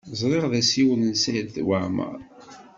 [0.19, 2.19] Ẓriɣ d asiwel n Saɛid Waɛmaṛ.